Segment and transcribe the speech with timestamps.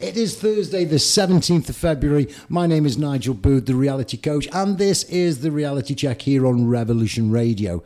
[0.00, 2.28] It is Thursday, the 17th of February.
[2.50, 6.46] My name is Nigel Booth, the reality coach, and this is the reality check here
[6.46, 7.82] on Revolution Radio.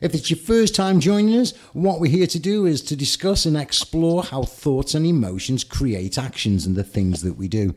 [0.00, 3.44] If it's your first time joining us, what we're here to do is to discuss
[3.44, 7.74] and explore how thoughts and emotions create actions and the things that we do.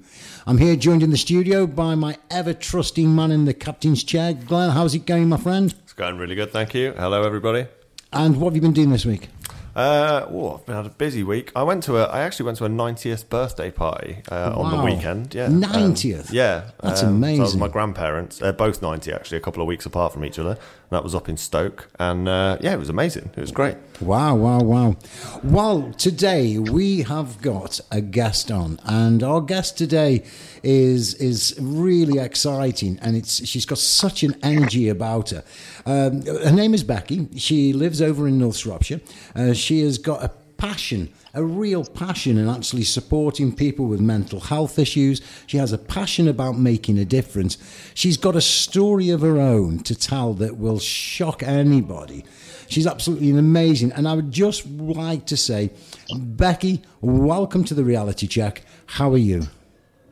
[0.47, 4.34] I'm here joined in the studio by my ever trusting man in the captain's chair.
[4.34, 5.75] Glen, how's it going, my friend?
[5.84, 6.93] It's going really good, thank you.
[6.93, 7.68] Hello, everybody.
[8.13, 9.27] And what have you been doing this week?
[9.75, 11.51] Uh, oh, I've been had a busy week.
[11.55, 12.03] I went to a.
[12.05, 14.85] I actually went to a 90th birthday party uh, on the Wow.
[14.85, 15.33] weekend.
[15.33, 16.29] Yeah, 90th?
[16.29, 17.59] Um, yeah, That's um, so I was amazing.
[17.59, 18.37] my grandparents.
[18.37, 20.57] They're both 90, actually, a couple of weeks apart from each other.
[20.93, 23.32] That was up in Stoke, and uh, yeah, it was amazing.
[23.36, 23.78] It was great.
[24.00, 24.96] Wow, wow, wow.
[25.43, 30.24] Well, today we have got a guest on, and our guest today
[30.61, 35.44] is is really exciting, and it's she's got such an energy about her.
[35.88, 37.28] Um, her name is Becky.
[37.38, 39.02] She lives over in North Shropshire.
[39.36, 44.39] Uh, she has got a passion, a real passion in actually supporting people with mental
[44.39, 45.22] health issues.
[45.48, 47.58] She has a passion about making a difference.
[47.94, 52.26] She's got a story of her own to tell that will shock anybody.
[52.68, 53.92] She's absolutely amazing.
[53.92, 55.72] And I would just like to say,
[56.18, 58.64] Becky, welcome to the reality check.
[58.86, 59.48] How are you?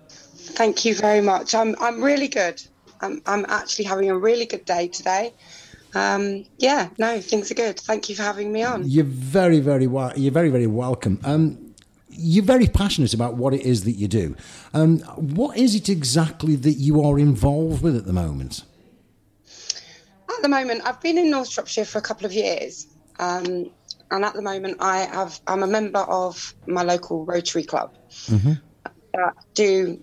[0.10, 1.56] Thank you very much.
[1.56, 2.62] I'm I'm really good.
[3.00, 5.34] I'm I'm actually having a really good day today.
[5.94, 7.80] Um, yeah, no, things are good.
[7.80, 8.90] Thank you for having me on.
[8.90, 11.20] You're very, very you're very, very welcome.
[11.24, 11.74] Um,
[12.10, 14.36] you're very passionate about what it is that you do.
[14.74, 18.64] Um, what is it exactly that you are involved with at the moment?
[20.30, 22.88] At the moment, I've been in North Shropshire for a couple of years,
[23.20, 23.70] um,
[24.12, 27.94] and at the moment, I have I'm a member of my local Rotary Club
[29.14, 30.02] that do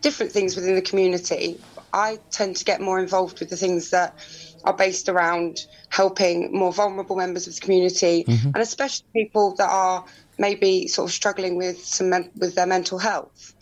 [0.00, 1.58] different things within the community.
[1.92, 4.18] I tend to get more involved with the things that
[4.64, 5.58] are based around
[5.90, 10.04] helping more vulnerable members of the community, and especially people that are
[10.38, 13.54] maybe sort of struggling with some men- with their mental health.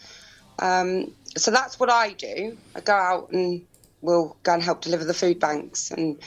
[0.58, 2.56] Um, so that's what I do.
[2.74, 3.62] I go out and
[4.00, 6.20] we'll go and help deliver the food banks and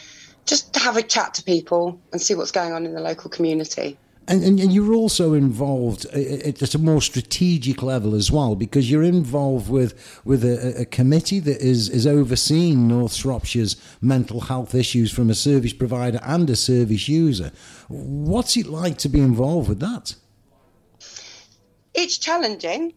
[0.45, 3.97] just have a chat to people and see what's going on in the local community.
[4.27, 8.89] And, and, and you're also involved uh, at a more strategic level as well, because
[8.89, 14.73] you're involved with with a, a committee that is is overseeing North Shropshire's mental health
[14.73, 17.51] issues from a service provider and a service user.
[17.87, 20.15] What's it like to be involved with that?
[21.93, 22.93] It's challenging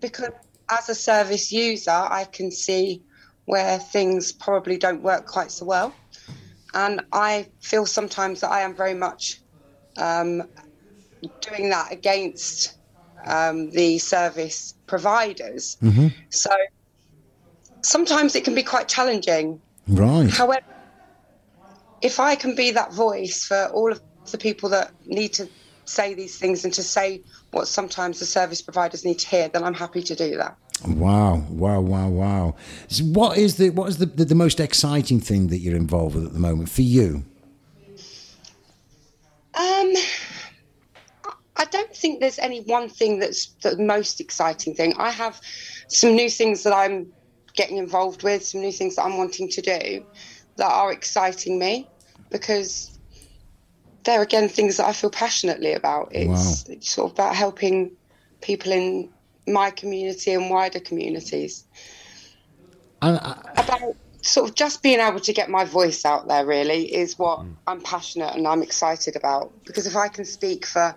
[0.00, 0.30] because
[0.70, 3.02] as a service user, I can see
[3.46, 5.94] where things probably don't work quite so well.
[6.74, 9.40] And I feel sometimes that I am very much
[9.96, 10.42] um,
[11.40, 12.76] doing that against
[13.26, 15.76] um, the service providers.
[16.30, 16.50] So
[17.82, 19.60] sometimes it can be quite challenging.
[19.88, 20.30] Right.
[20.30, 20.64] However,
[22.02, 25.48] if I can be that voice for all of the people that need to
[25.86, 27.20] say these things and to say
[27.50, 30.56] what sometimes the service providers need to hear, then I'm happy to do that.
[30.86, 32.56] Wow, wow, wow, wow.
[32.88, 36.16] So What is the what is the, the, the most exciting thing that you're involved
[36.16, 37.24] with at the moment for you?
[39.54, 39.92] Um,
[42.04, 44.92] think there's any one thing that's the most exciting thing.
[44.98, 45.40] I have
[45.88, 47.10] some new things that I'm
[47.54, 50.04] getting involved with, some new things that I'm wanting to do
[50.56, 51.88] that are exciting me
[52.30, 52.98] because
[54.04, 56.08] they're again things that I feel passionately about.
[56.10, 57.92] It's, it's sort of about helping
[58.42, 59.08] people in
[59.46, 61.64] my community and wider communities.
[63.00, 66.94] And I, about sort of just being able to get my voice out there really
[66.94, 67.54] is what mm.
[67.66, 70.94] I'm passionate and I'm excited about because if I can speak for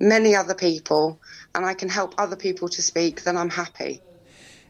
[0.00, 1.20] many other people
[1.54, 4.00] and I can help other people to speak then I'm happy.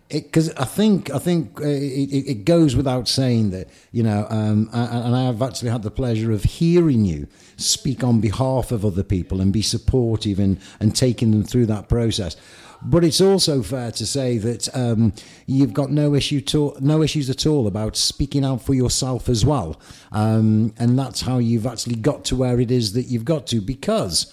[0.08, 4.70] because I think I think uh, it, it goes without saying that you know, um,
[4.72, 9.02] and I have actually had the pleasure of hearing you speak on behalf of other
[9.02, 12.36] people and be supportive and and taking them through that process.
[12.80, 15.12] But it's also fair to say that um,
[15.46, 19.44] you've got no issue to, no issues at all about speaking out for yourself as
[19.44, 19.80] well,
[20.12, 23.60] um, and that's how you've actually got to where it is that you've got to
[23.60, 24.32] because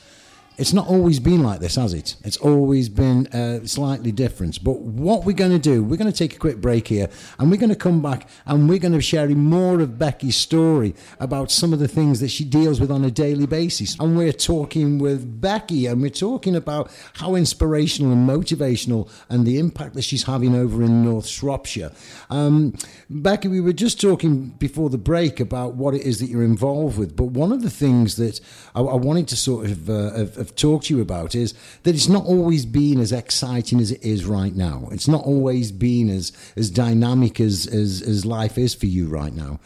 [0.58, 2.16] it's not always been like this, has it?
[2.24, 4.64] It's always been uh, slightly different.
[4.64, 7.52] But what we're going to do, we're going to take a quick break here and
[7.52, 11.52] we're going to come back and we're going to sharing more of Becky's story about
[11.52, 13.98] some of the things that she deals with on a daily basis.
[14.00, 19.60] And we're talking with Becky and we're talking about how inspirational and motivational and the
[19.60, 21.92] impact that she's having over in North Shropshire.
[22.30, 22.76] Um,
[23.10, 26.98] Becky, we were just talking before the break about what it is that you're involved
[26.98, 27.16] with.
[27.16, 28.40] But one of the things that
[28.74, 31.54] I, I wanted to sort of, uh, of, of talk to you about is
[31.84, 34.88] that it's not always been as exciting as it is right now.
[34.92, 39.34] It's not always been as, as dynamic as, as, as life is for you right
[39.34, 39.60] now.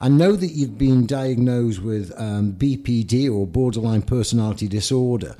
[0.00, 5.36] I know that you've been diagnosed with um, BPD or borderline personality disorder.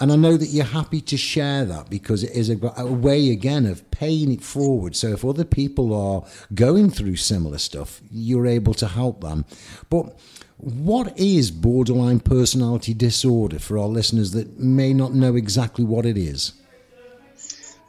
[0.00, 3.30] And I know that you're happy to share that because it is a, a, way,
[3.30, 4.96] again, of paying it forward.
[4.96, 6.24] So if other people are
[6.54, 9.44] going through similar stuff, you're able to help them.
[9.90, 10.18] But
[10.56, 16.16] what is borderline personality disorder for our listeners that may not know exactly what it
[16.16, 16.52] is?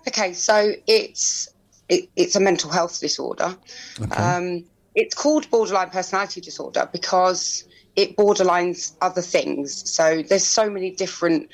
[0.07, 1.47] Okay, so it's
[1.87, 3.55] it, it's a mental health disorder.
[4.01, 4.15] Okay.
[4.15, 4.63] Um,
[4.95, 7.65] it's called borderline personality disorder because
[7.95, 9.89] it borderlines other things.
[9.89, 11.49] So there's so many different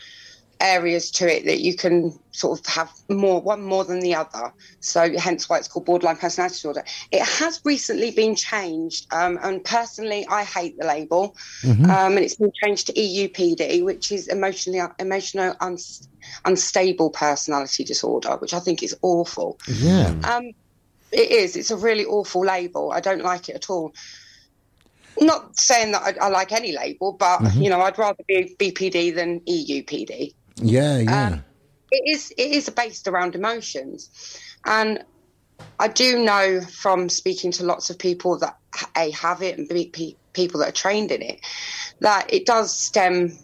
[0.59, 4.51] areas to it that you can sort of have more one more than the other.
[4.79, 6.83] So hence why it's called borderline personality disorder.
[7.11, 11.35] It has recently been changed um, and personally i hate the label.
[11.61, 11.85] Mm-hmm.
[11.85, 15.77] um, and it's been changed to eupd which is emotionally emotional un-
[16.45, 19.59] unstable personality disorder which i think is awful.
[19.67, 20.13] Yeah.
[20.23, 20.51] Um,
[21.11, 21.55] it is.
[21.55, 22.91] It's a really awful label.
[22.91, 23.93] I don't like it at all.
[25.19, 27.61] Not saying that I, I like any label, but mm-hmm.
[27.61, 30.33] you know, I'd rather be BPD than EUPD.
[30.57, 31.27] Yeah, yeah.
[31.27, 31.43] Um,
[31.91, 34.09] it is it is based around emotions,
[34.65, 35.03] and
[35.79, 38.57] I do know from speaking to lots of people that
[38.95, 41.41] a have it and b people that are trained in it
[41.99, 43.35] that it does stem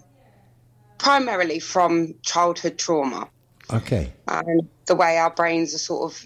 [1.00, 3.28] primarily from childhood trauma.
[3.72, 4.14] Okay.
[4.28, 6.24] And the way our brains are sort of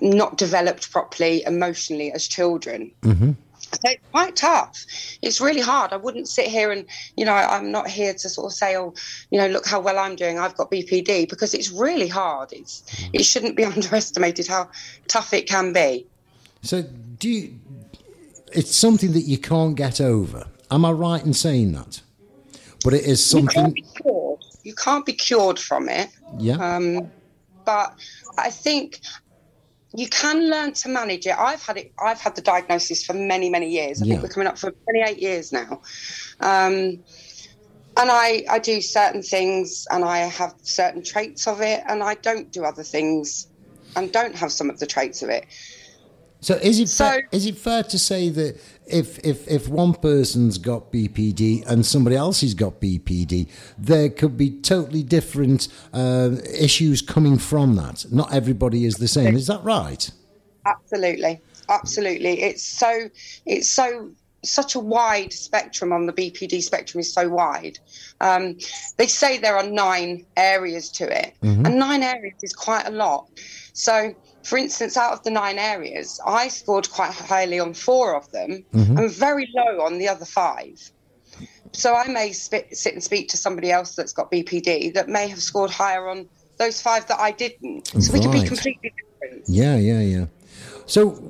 [0.00, 2.92] not developed properly emotionally as children.
[3.02, 3.32] Mm-hmm.
[3.72, 4.84] It's quite tough.
[5.22, 5.92] It's really hard.
[5.92, 6.86] I wouldn't sit here and,
[7.16, 8.94] you know, I'm not here to sort of say, oh,
[9.30, 10.38] you know, look how well I'm doing.
[10.38, 12.52] I've got BPD because it's really hard.
[12.52, 12.82] It's
[13.12, 14.70] it shouldn't be underestimated how
[15.08, 16.06] tough it can be.
[16.62, 16.82] So
[17.18, 17.58] do you,
[18.52, 20.46] it's something that you can't get over.
[20.70, 22.00] Am I right in saying that?
[22.84, 23.48] But it is something.
[23.48, 26.08] You can't be cured, you can't be cured from it.
[26.38, 26.56] Yeah.
[26.56, 27.10] Um,
[27.64, 27.94] but
[28.38, 29.00] I think
[29.96, 31.36] you can learn to manage it.
[31.38, 31.92] I've had it.
[31.98, 34.02] I've had the diagnosis for many, many years.
[34.02, 34.12] I yeah.
[34.12, 35.80] think we're coming up for 28 years now.
[36.40, 37.02] Um,
[37.98, 42.14] and I, I do certain things and I have certain traits of it, and I
[42.14, 43.48] don't do other things
[43.96, 45.46] and don't have some of the traits of it.
[46.40, 49.94] So is it so, fair, is it fair to say that if if if one
[49.94, 56.30] person's got BPD and somebody else has got BPD, there could be totally different uh,
[56.58, 58.06] issues coming from that.
[58.10, 59.34] Not everybody is the same.
[59.36, 60.10] Is that right?
[60.64, 62.42] Absolutely, absolutely.
[62.42, 63.08] It's so
[63.44, 64.10] it's so
[64.44, 67.78] such a wide spectrum on the BPD spectrum is so wide.
[68.20, 68.56] Um,
[68.96, 71.66] they say there are nine areas to it, mm-hmm.
[71.66, 73.28] and nine areas is quite a lot.
[73.72, 74.14] So
[74.46, 78.64] for instance, out of the nine areas, I scored quite highly on four of them
[78.72, 78.96] mm-hmm.
[78.96, 80.80] and very low on the other five.
[81.72, 85.42] So I may sit and speak to somebody else that's got BPD that may have
[85.42, 86.28] scored higher on
[86.58, 87.88] those five that I didn't.
[87.88, 88.12] So right.
[88.12, 89.42] we could be completely different.
[89.48, 90.26] Yeah, yeah, yeah.
[90.86, 91.20] So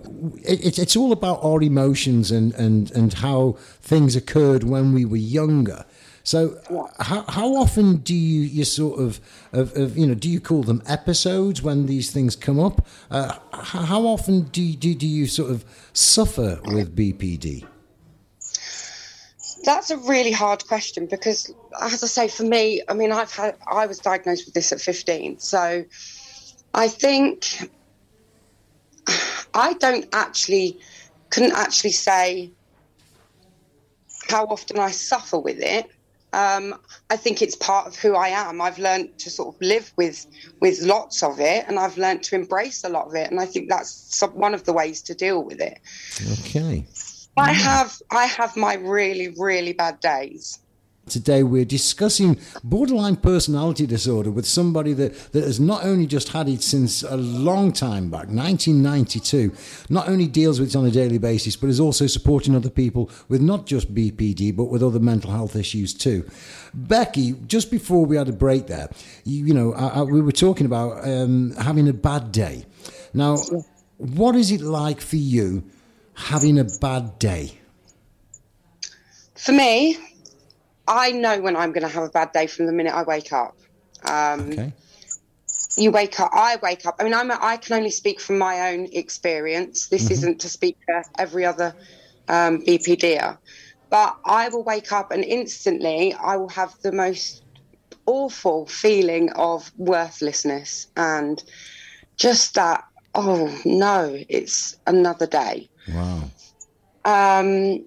[0.44, 5.16] it, it's all about our emotions and, and, and how things occurred when we were
[5.16, 5.86] younger.
[6.26, 6.58] So
[6.98, 9.20] how, how often do you you sort of,
[9.52, 12.84] of, of, you know do you call them episodes when these things come up?
[13.12, 17.64] Uh, how often do you, do, do you sort of suffer with BPD?
[19.62, 23.56] That's a really hard question because, as I say, for me, I mean, I've had
[23.70, 25.84] I was diagnosed with this at 15, so
[26.74, 27.70] I think
[29.54, 30.80] I don't actually
[31.30, 32.50] couldn't actually say
[34.28, 35.88] how often I suffer with it
[36.36, 36.74] um,
[37.08, 38.60] I think it's part of who I am.
[38.60, 40.26] I've learned to sort of live with
[40.60, 43.30] with lots of it, and I've learned to embrace a lot of it.
[43.30, 45.78] And I think that's some, one of the ways to deal with it.
[46.40, 46.86] Okay.
[47.38, 50.58] I have I have my really really bad days.
[51.08, 56.48] Today we're discussing borderline personality disorder with somebody that, that has not only just had
[56.48, 59.52] it since a long time back, 1992,
[59.88, 63.08] not only deals with it on a daily basis, but is also supporting other people
[63.28, 66.28] with not just BPD, but with other mental health issues too.
[66.74, 68.88] Becky, just before we had a break there,
[69.22, 72.66] you, you know, I, I, we were talking about um, having a bad day.
[73.14, 73.36] Now,
[73.98, 75.62] what is it like for you
[76.14, 77.60] having a bad day?
[79.36, 79.96] For me,
[80.88, 83.32] I know when I'm going to have a bad day from the minute I wake
[83.32, 83.56] up.
[84.04, 84.72] Um, okay.
[85.76, 86.30] You wake up.
[86.32, 86.96] I wake up.
[86.98, 87.30] I mean, I'm.
[87.30, 89.88] A, I can only speak from my own experience.
[89.88, 90.12] This mm-hmm.
[90.12, 91.74] isn't to speak for every other
[92.28, 93.36] um, BPDer,
[93.90, 97.42] but I will wake up and instantly I will have the most
[98.06, 101.42] awful feeling of worthlessness and
[102.16, 102.84] just that.
[103.14, 105.68] Oh no, it's another day.
[105.88, 106.22] Wow.
[107.04, 107.86] Um,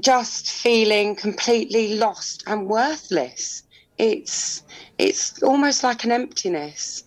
[0.00, 3.62] just feeling completely lost and worthless.
[3.98, 4.62] It's
[4.98, 7.04] it's almost like an emptiness.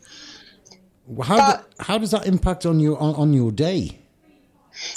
[1.23, 3.99] How but, do, how does that impact on your on, on your day?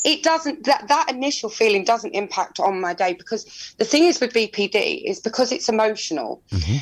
[0.05, 4.21] It doesn't that that initial feeling doesn't impact on my day because the thing is
[4.21, 6.43] with BPD is because it's emotional.
[6.53, 6.77] Mm-hmm.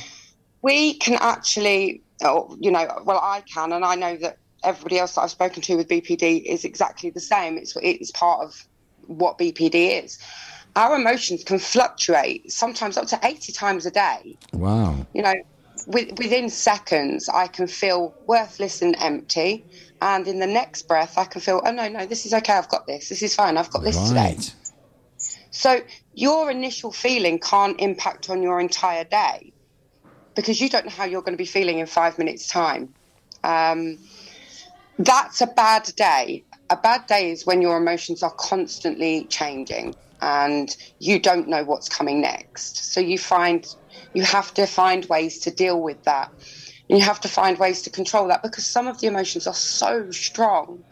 [0.62, 5.15] we can actually, oh, you know, well, I can, and I know that everybody else
[5.15, 7.57] that I've spoken to with BPD is exactly the same.
[7.57, 8.67] It's it's part of
[9.07, 10.19] what BPD is.
[10.78, 14.38] Our emotions can fluctuate sometimes up to eighty times a day.
[14.52, 15.04] Wow.
[15.12, 15.35] You know,
[15.88, 19.64] with, within seconds, I can feel worthless and empty,
[20.00, 22.52] and in the next breath, I can feel, oh no, no, this is okay.
[22.52, 23.08] I've got this.
[23.08, 23.56] This is fine.
[23.56, 24.38] I've got this today.
[25.50, 25.80] So
[26.14, 29.52] your initial feeling can't impact on your entire day
[30.37, 32.94] because you don't know how you're going to be feeling in five minutes' time.
[33.42, 33.99] Um,
[35.00, 36.44] that's a bad day.
[36.70, 41.88] A bad day is when your emotions are constantly changing and you don't know what's
[41.88, 42.92] coming next.
[42.92, 43.66] So you find
[44.14, 46.30] you have to find ways to deal with that.
[46.88, 49.54] And you have to find ways to control that because some of the emotions are
[49.54, 50.82] so strong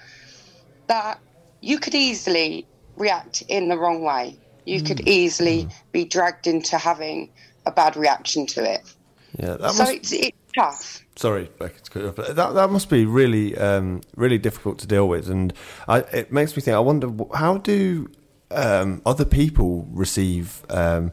[0.88, 1.18] that
[1.62, 2.66] you could easily
[2.96, 4.38] react in the wrong way.
[4.66, 7.30] You could easily be dragged into having
[7.66, 8.82] a bad reaction to it.
[9.38, 9.94] Yeah, that So must.
[9.94, 11.04] it's, it's tough.
[11.16, 15.08] Sorry, Becky, to cut but That that must be really um, really difficult to deal
[15.08, 15.52] with, and
[15.88, 16.74] I, it makes me think.
[16.74, 18.08] I wonder how do
[18.50, 20.64] um, other people receive.
[20.70, 21.12] Um,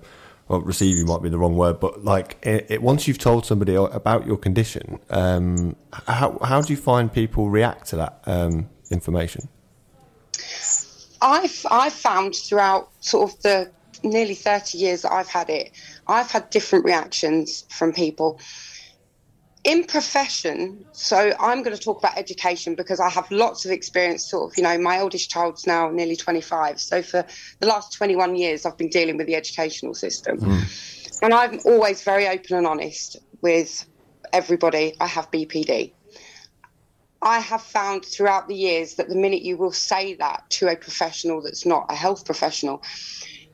[0.50, 3.46] well, receive you might be the wrong word, but like it, it, once you've told
[3.46, 8.70] somebody about your condition, um, how how do you find people react to that um,
[8.92, 9.48] information?
[11.22, 13.72] I've I've found throughout sort of the
[14.04, 15.72] nearly 30 years that I've had it,
[16.08, 18.40] I've had different reactions from people.
[19.64, 24.30] In profession, so I'm going to talk about education because I have lots of experience.
[24.30, 26.82] Sort of, you know, my oldest child's now nearly 25.
[26.82, 27.26] So for
[27.60, 31.20] the last 21 years, I've been dealing with the educational system, mm.
[31.22, 33.86] and I'm always very open and honest with
[34.34, 34.96] everybody.
[35.00, 35.94] I have BPD.
[37.22, 40.76] I have found throughout the years that the minute you will say that to a
[40.76, 42.84] professional that's not a health professional,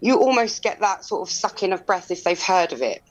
[0.01, 3.03] you almost get that sort of sucking of breath if they've heard of it.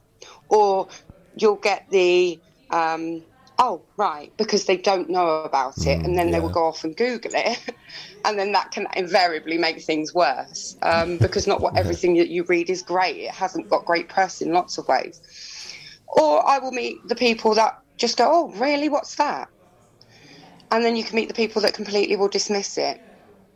[0.48, 0.88] Or
[1.36, 2.40] you'll get the,
[2.70, 3.22] um,
[3.58, 6.04] oh, right, because they don't know about it.
[6.04, 7.58] and then they will go off and Google it.
[8.25, 12.44] and then that can invariably make things worse um, because not what everything that you
[12.44, 13.16] read is great.
[13.16, 15.20] It hasn't got great press in lots of ways.
[16.06, 18.88] Or I will meet the people that just go, oh, really?
[18.88, 19.48] What's that?
[20.70, 23.00] and then you can meet the people that completely will dismiss it.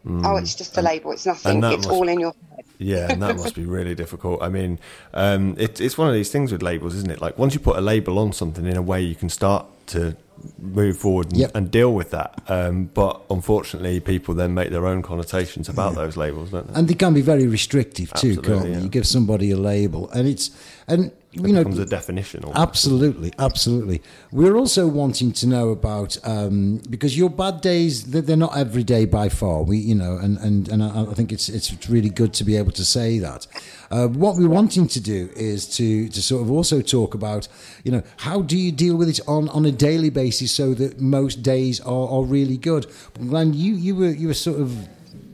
[0.06, 1.12] Oh, it's just a label.
[1.12, 1.62] It's nothing.
[1.62, 2.34] It's must- all in your.
[2.82, 4.42] Yeah, and that must be really difficult.
[4.42, 4.78] I mean,
[5.14, 7.20] um, it, it's one of these things with labels, isn't it?
[7.20, 10.16] Like once you put a label on something, in a way, you can start to
[10.58, 11.50] move forward and, Yep.
[11.54, 12.40] and deal with that.
[12.48, 16.78] Um, but unfortunately, people then make their own connotations about those labels, don't they?
[16.78, 18.70] And they can be very restrictive too, Absolutely, can't they?
[18.72, 18.78] yeah.
[18.80, 20.50] You give somebody a label, and it's
[20.88, 22.44] and It you know becomes a definition.
[22.44, 22.60] almost.
[22.60, 24.02] Absolutely, absolutely.
[24.30, 29.06] We're also wanting to know about um, because your bad days they're, not every day
[29.06, 29.62] by far.
[29.62, 32.56] We, you know, and and and I, I think it's it's really good to be
[32.56, 33.46] able to say that.
[33.90, 37.48] Uh, what we're wanting to do is to to sort of also talk about,
[37.82, 41.00] you know, how do you deal with it on, on a daily basis so that
[41.00, 42.86] most days are, are really good.
[43.14, 44.86] Glen, you you were you were sort of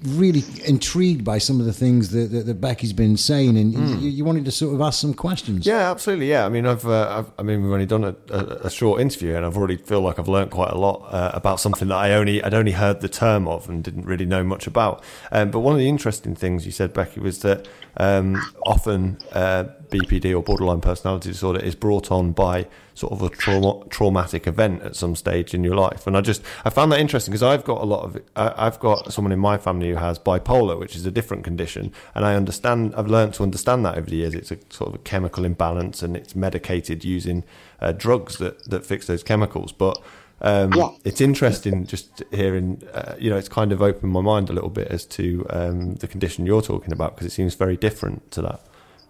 [0.06, 4.08] really intrigued by some of the things that, that, that Becky's been saying, and you,
[4.08, 5.66] you wanted to sort of ask some questions.
[5.66, 6.28] Yeah, absolutely.
[6.30, 9.00] Yeah, I mean, I've, uh, I've I mean, we've only done a, a, a short
[9.00, 11.96] interview, and I've already feel like I've learned quite a lot uh, about something that
[11.96, 15.02] I only I'd only heard the term of and didn't really know much about.
[15.32, 19.64] Um, but one of the interesting things you said, Becky, was that um, often uh,
[19.90, 24.82] BPD or borderline personality disorder is brought on by sort of a trauma, traumatic event
[24.82, 26.06] at some stage in your life.
[26.06, 28.80] And I just I found that interesting because I've got a lot of I, I've
[28.80, 32.34] got someone in my family who has bipolar, which is a different condition, and I
[32.34, 34.34] understand I've learned to understand that over the years.
[34.34, 37.44] It's a sort of a chemical imbalance, and it's medicated using
[37.80, 40.02] uh, drugs that that fix those chemicals, but.
[40.40, 40.90] Um, Yeah.
[41.04, 44.70] It's interesting just hearing, uh, you know, it's kind of opened my mind a little
[44.70, 48.42] bit as to um, the condition you're talking about because it seems very different to
[48.42, 48.60] that.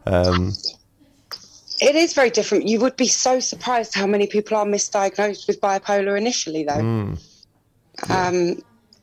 [0.07, 0.53] Um,
[1.81, 2.67] It is very different.
[2.67, 6.81] You would be so surprised how many people are misdiagnosed with bipolar initially, though,
[8.09, 8.57] um,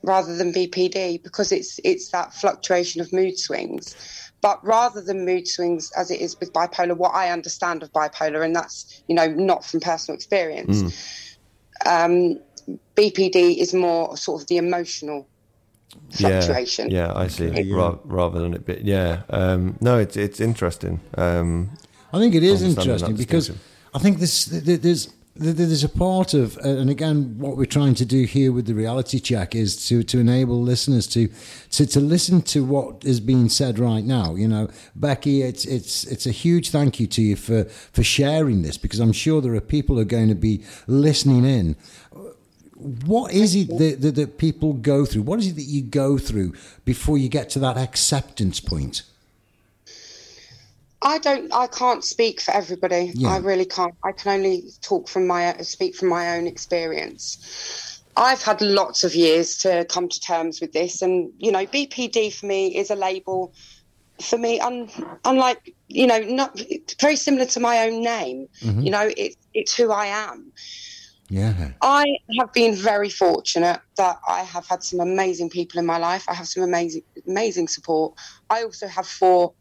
[0.03, 3.95] rather than BPD, because it's it's that fluctuation of mood swings.
[4.41, 8.43] But rather than mood swings, as it is with bipolar, what I understand of bipolar,
[8.43, 10.83] and that's you know not from personal experience,
[11.85, 12.39] um,
[12.97, 15.29] BPD is more sort of the emotional
[16.11, 16.91] fluctuation.
[16.91, 17.71] Yeah, yeah, I see.
[17.71, 19.23] Ra- rather than it, be, yeah.
[19.29, 21.01] Um, no, it's it's interesting.
[21.17, 21.71] Um,
[22.13, 23.51] I think it is interesting because.
[23.93, 27.65] I think this th- th- there's there's a part of uh, and again what we're
[27.65, 31.29] trying to do here with the reality check is to to enable listeners to
[31.71, 36.05] to to listen to what is being said right now you know Becky it's it's
[36.05, 39.55] it's a huge thank you to you for for sharing this because I'm sure there
[39.55, 41.75] are people who are going to be listening in
[42.75, 46.17] what is it that, that, that people go through what is it that you go
[46.17, 46.53] through
[46.83, 49.03] before you get to that acceptance point
[51.05, 51.53] I don't.
[51.53, 53.11] I can't speak for everybody.
[53.13, 53.29] Yeah.
[53.29, 53.93] I really can't.
[54.03, 58.01] I can only talk from my speak from my own experience.
[58.17, 62.33] I've had lots of years to come to terms with this, and you know, BPD
[62.33, 63.53] for me is a label.
[64.21, 64.89] For me, un,
[65.25, 66.59] unlike you know, not
[66.99, 68.47] very similar to my own name.
[68.61, 68.79] Mm-hmm.
[68.79, 70.51] You know, it, it's who I am.
[71.29, 71.71] Yeah.
[71.81, 72.05] I
[72.39, 76.25] have been very fortunate that I have had some amazing people in my life.
[76.27, 78.13] I have some amazing, amazing support.
[78.49, 79.53] I also have four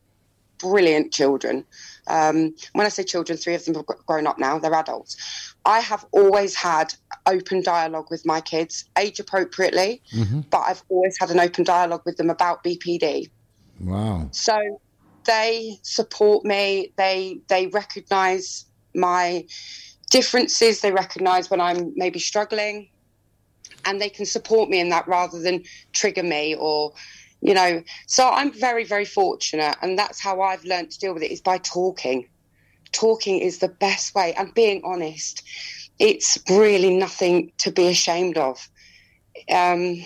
[0.58, 1.64] brilliant children.
[2.06, 5.16] Um, when I say children, three of them have grown up now, they're adults.
[5.64, 6.94] I have always had
[7.26, 10.02] open dialogue with my kids, age appropriately,
[10.50, 13.30] but I've always had an open dialogue with them about BPD.
[13.80, 14.28] Wow.
[14.32, 14.80] So
[15.24, 16.92] they support me.
[16.96, 19.46] They they recognise my
[20.10, 20.80] differences.
[20.80, 22.88] They recognise when I'm maybe struggling,
[23.84, 26.92] and they can support me in that rather than trigger me or,
[27.40, 27.82] you know.
[28.06, 31.40] So I'm very very fortunate, and that's how I've learned to deal with it is
[31.40, 32.28] by talking.
[32.92, 35.42] Talking is the best way, and being honest.
[36.00, 38.68] It's really nothing to be ashamed of.
[39.48, 40.04] Um,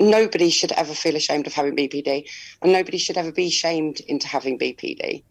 [0.00, 2.28] nobody should ever feel ashamed of having BPD,
[2.62, 5.22] and nobody should ever be shamed into having BPD.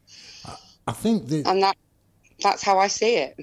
[0.88, 1.78] I think that And that
[2.42, 3.40] that's how I see it.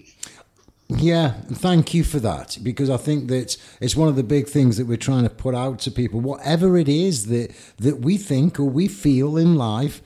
[0.88, 4.76] Yeah, thank you for that because I think that it's one of the big things
[4.76, 6.21] that we're trying to put out to people.
[6.21, 10.00] Whatever it is that that we think or we feel in life,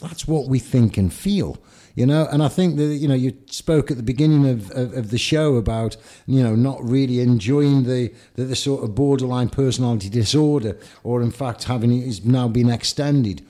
[0.00, 1.58] that's what we think and feel.
[1.94, 4.92] You know, and I think that you know you spoke at the beginning of, of,
[4.94, 5.96] of the show about
[6.26, 11.30] you know not really enjoying the, the the sort of borderline personality disorder, or in
[11.30, 13.46] fact having it is now been extended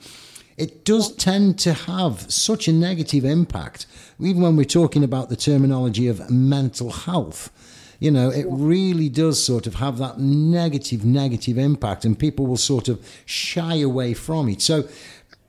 [0.57, 3.85] it does tend to have such a negative impact,
[4.19, 7.51] even when we're talking about the terminology of mental health.
[7.99, 12.57] You know, it really does sort of have that negative, negative impact, and people will
[12.57, 14.61] sort of shy away from it.
[14.61, 14.87] So,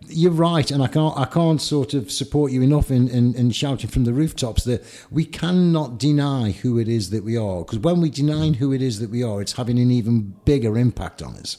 [0.08, 3.50] you're right, and I can't, I can't sort of support you enough in, in, in
[3.50, 7.78] shouting from the rooftops that we cannot deny who it is that we are, because
[7.78, 11.22] when we deny who it is that we are, it's having an even bigger impact
[11.22, 11.58] on us.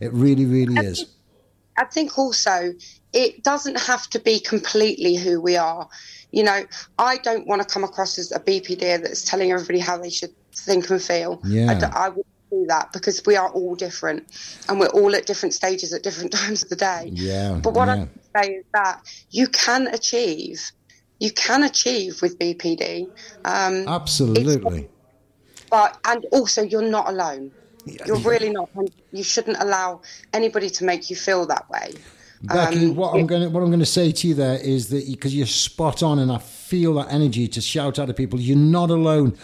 [0.00, 1.15] It really, really is.
[1.76, 2.74] I think also
[3.12, 5.88] it doesn't have to be completely who we are.
[6.32, 6.64] You know,
[6.98, 10.34] I don't want to come across as a BPD that's telling everybody how they should
[10.54, 11.40] think and feel.
[11.44, 11.70] Yeah.
[11.70, 14.26] I, d- I wouldn't do that because we are all different
[14.68, 17.10] and we're all at different stages at different times of the day.
[17.12, 18.06] Yeah, But what yeah.
[18.34, 20.70] I say is that you can achieve,
[21.20, 23.08] you can achieve with BPD.
[23.44, 24.88] Um, Absolutely.
[25.70, 27.52] but and also you're not alone.
[27.86, 28.68] You're really not.
[28.74, 31.94] And you shouldn't allow anybody to make you feel that way.
[32.42, 34.88] Becky, Um, what I'm going to what I'm going to say to you there is
[34.88, 38.40] that because you're spot on, and I feel that energy to shout out to people,
[38.40, 39.36] you're not alone.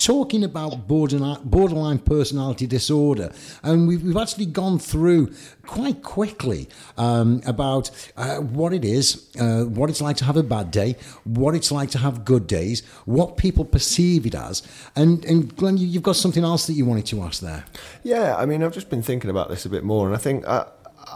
[0.00, 3.32] Talking about borderline, borderline personality disorder,
[3.62, 5.30] and we've, we've actually gone through
[5.66, 10.42] quite quickly um, about uh, what it is, uh, what it's like to have a
[10.42, 14.62] bad day, what it's like to have good days, what people perceive it as,
[14.96, 17.66] and and Glen, you, you've got something else that you wanted to ask there.
[18.02, 20.48] Yeah, I mean, I've just been thinking about this a bit more, and I think
[20.48, 20.64] I,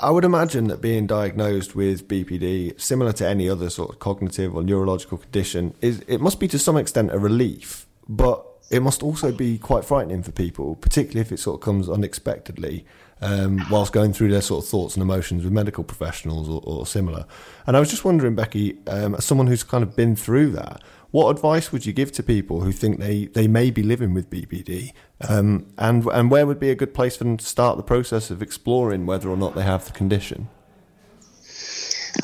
[0.02, 4.54] I would imagine that being diagnosed with BPD, similar to any other sort of cognitive
[4.54, 9.04] or neurological condition, is it must be to some extent a relief, but it must
[9.04, 12.84] also be quite frightening for people, particularly if it sort of comes unexpectedly.
[13.20, 16.84] Um, whilst going through their sort of thoughts and emotions with medical professionals or, or
[16.84, 17.24] similar.
[17.66, 20.82] And I was just wondering, Becky, um, as someone who's kind of been through that,
[21.12, 24.28] what advice would you give to people who think they, they may be living with
[24.28, 24.92] BPD?
[25.26, 28.30] Um, and, and where would be a good place for them to start the process
[28.30, 30.48] of exploring whether or not they have the condition?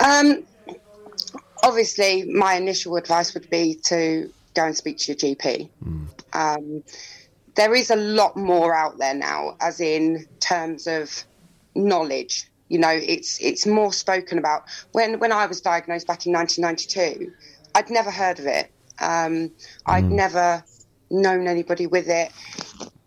[0.05, 0.43] Um,
[1.63, 5.71] obviously, my initial advice would be to go and speak to your GP.
[6.33, 6.83] Um,
[7.57, 11.25] there is a lot more out there now, as in terms of
[11.75, 12.47] knowledge.
[12.69, 14.65] You know, it's it's more spoken about.
[14.93, 17.33] When when I was diagnosed back in 1992,
[17.75, 18.71] I'd never heard of it.
[19.01, 19.51] Um,
[19.87, 20.63] I'd never
[21.11, 22.31] known anybody with it,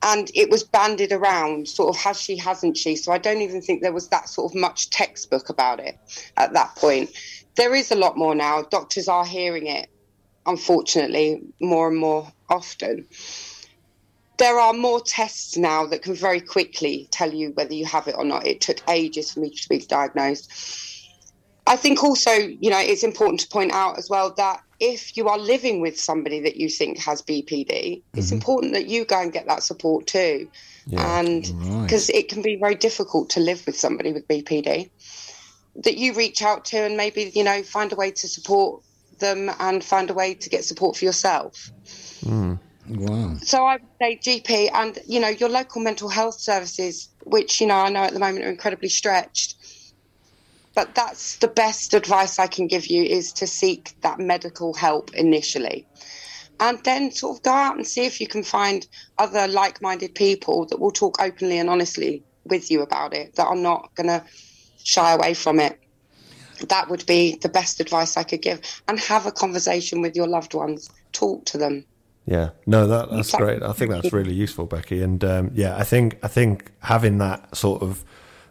[0.02, 2.96] and it was banded around, sort of has she, hasn't she?
[2.96, 5.98] So I don't even think there was that sort of much textbook about it
[6.36, 7.12] at that point.
[7.56, 8.64] There is a lot more now.
[8.64, 9.90] Doctors are hearing it,
[10.46, 13.06] unfortunately, more and more often.
[14.38, 18.16] There are more tests now that can very quickly tell you whether you have it
[18.18, 18.48] or not.
[18.48, 20.52] It took ages for me to be diagnosed.
[21.66, 25.30] I think also, you know, it's important to point out as well that if you
[25.30, 28.36] are living with somebody that you think has BPD, it's mm-hmm.
[28.36, 30.50] important that you go and get that support too.
[30.92, 31.84] and right.
[31.84, 34.90] because it can be very difficult to live with somebody with BPD,
[35.76, 38.84] that you reach out to and maybe, you know, find a way to support
[39.20, 41.72] them and find a way to get support for yourself.
[42.24, 42.56] Hmm.
[42.90, 43.38] Wow.
[43.42, 47.68] So I would say GP and you know your local mental health services, which you
[47.68, 49.56] know I know at the moment are incredibly stretched.
[50.76, 55.14] but that's the best advice I can give you is to seek that medical help
[55.14, 55.86] initially.
[56.60, 60.16] And then sort of go out and see if you can find other like minded
[60.16, 64.08] people that will talk openly and honestly with you about it, that are not going
[64.08, 64.24] to
[64.84, 65.80] shy away from it.
[66.70, 68.62] That would be the best advice I could give.
[68.88, 71.86] And have a conversation with your loved ones, talk to them.
[72.26, 73.62] Yeah, no, that, that's great.
[73.62, 75.02] I think that's really useful, Becky.
[75.02, 78.06] And um, yeah, I think I think having that sort of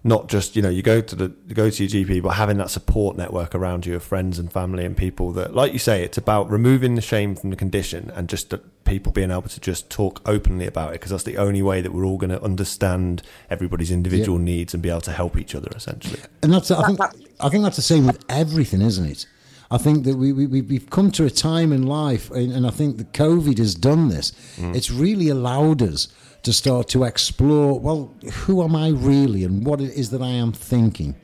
[0.05, 2.57] not just you know you go to the you go to your GP, but having
[2.59, 6.03] that support network around you of friends and family and people that, like you say,
[6.03, 9.61] it's about removing the shame from the condition and just the people being able to
[9.61, 12.43] just talk openly about it because that's the only way that we're all going to
[12.43, 14.45] understand everybody's individual yeah.
[14.45, 16.21] needs and be able to help each other essentially.
[16.43, 17.01] And that's I think
[17.41, 19.27] I think that's the same with everything, isn't it?
[19.73, 22.99] I think that we, we, we've come to a time in life, and I think
[22.99, 24.33] that COVID has done this.
[24.57, 24.77] Mm.
[24.77, 26.09] It's really allowed us
[26.43, 30.29] to start to explore well, who am I really and what it is that I
[30.29, 31.15] am thinking.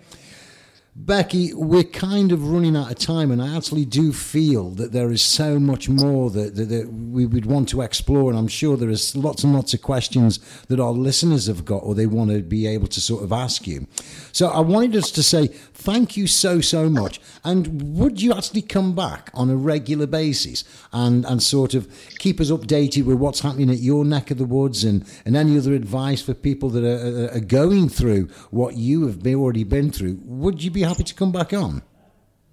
[1.01, 5.13] Becky, we're kind of running out of time, and I actually do feel that there
[5.13, 8.31] is so much more that, that, that, we would want to explore.
[8.31, 11.85] And I'm sure there is lots and lots of questions that our listeners have got
[11.85, 13.87] or they want to be able to sort of ask you.
[14.33, 17.21] So I wanted us to say thank you so, so much.
[17.45, 22.41] And would you actually come back on a regular basis and, and sort of keep
[22.41, 25.75] us updated with what's happening at your neck of the woods and, and any other
[25.75, 30.19] advice for people that are, are going through what you have already been through?
[30.25, 31.83] Would you be happy to come back on?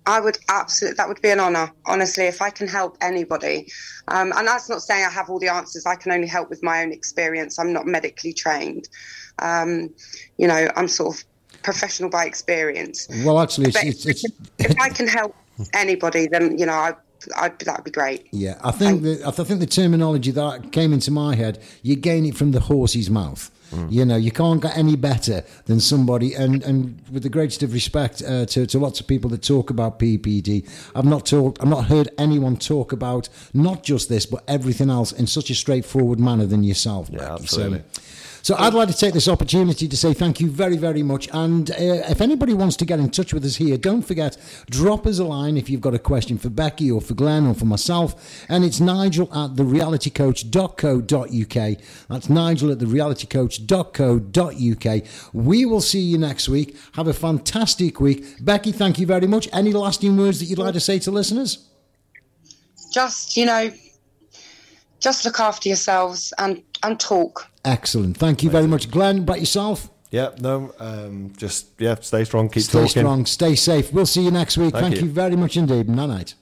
[0.07, 3.71] I would absolutely, that would be an honour, honestly, if I can help anybody.
[4.07, 5.85] Um, and that's not saying I have all the answers.
[5.87, 7.57] I can only help with my own experience.
[7.57, 8.87] I'm not medically trained.
[9.39, 9.89] Um,
[10.37, 11.23] you know, I'm sort of
[11.63, 13.07] professional by experience.
[13.25, 14.25] Well, actually, it's, it's, it's,
[14.59, 15.35] if I can help
[15.73, 16.93] anybody, then, you know, I,
[17.37, 18.27] I'd, that'd be great.
[18.31, 22.27] Yeah, I think the, I think the terminology that came into my head, you gain
[22.27, 23.49] it from the horse's mouth.
[23.71, 23.91] Mm.
[23.91, 26.33] You know, you can't get any better than somebody.
[26.33, 29.69] And, and with the greatest of respect uh, to, to lots of people that talk
[29.69, 34.43] about BPD, I've not talked, I've not heard anyone talk about not just this, but
[34.47, 37.09] everything else in such a straightforward manner than yourself.
[37.11, 37.83] Yeah, absolutely.
[37.93, 38.01] So,
[38.45, 41.27] so I'd like to take this opportunity to say thank you very, very much.
[41.33, 44.37] And uh, if anybody wants to get in touch with us here, don't forget,
[44.69, 47.55] drop us a line if you've got a question for Becky or for Glen or
[47.55, 48.45] for myself.
[48.47, 51.79] And it's nigel at therealitycoach.co.uk.
[52.07, 55.03] That's nigel at therealitycoach.co.uk.
[55.33, 56.77] We will see you next week.
[56.93, 58.45] Have a fantastic week.
[58.45, 59.49] Becky, thank you very much.
[59.53, 61.67] Any lasting words that you'd like to say to listeners?
[62.93, 63.71] Just, you know,
[64.99, 67.47] just look after yourselves and, and talk.
[67.63, 68.17] Excellent.
[68.17, 68.89] Thank you very much.
[68.89, 69.89] Glen, about yourself?
[70.11, 72.87] Yeah, no, um, just, yeah, stay strong, keep stay talking.
[72.87, 73.91] Stay strong, stay safe.
[73.91, 74.71] We'll see you next week.
[74.71, 75.07] Thank, Thank you.
[75.07, 75.11] you.
[75.11, 75.89] very much indeed.
[75.89, 76.33] Night night.